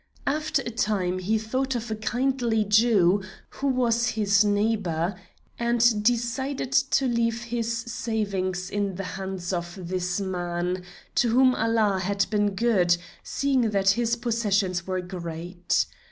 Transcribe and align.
After 0.25 0.63
a 0.63 0.71
time 0.71 1.19
he 1.19 1.37
thought 1.37 1.75
of 1.75 1.91
a 1.91 1.95
kindly 1.95 2.63
Jew 2.65 3.21
who 3.51 3.67
was 3.67 4.07
his 4.09 4.43
neighbor, 4.43 5.13
and 5.59 6.03
decided 6.03 6.71
to 6.71 7.05
leave 7.05 7.43
his 7.43 7.71
savings 7.77 8.71
in 8.71 8.95
the 8.95 9.03
hands 9.03 9.53
of 9.53 9.77
this 9.89 10.19
man, 10.19 10.83
to 11.13 11.29
whom 11.29 11.53
Allah 11.53 11.99
had 12.01 12.25
been 12.31 12.55
good, 12.55 12.97
seeing 13.21 13.69
that 13.69 13.91
his 13.91 14.15
possessions 14.15 14.87
were 14.87 15.01
great. 15.01 15.85